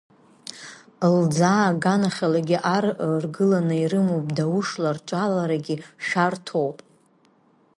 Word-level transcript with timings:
Лӡаа 1.17 1.65
аганахьалагьы 1.69 2.57
ар 2.75 2.85
ргыланы 3.23 3.75
ирымоуп, 3.83 4.27
даушла 4.37 4.89
рҿаларагьы 4.97 5.75
шәарҭоуп. 6.05 6.77